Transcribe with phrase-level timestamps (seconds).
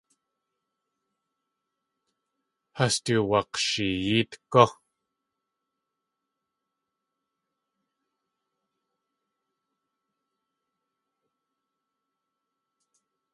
[2.77, 4.65] Has du wak̲sheeyeet gú!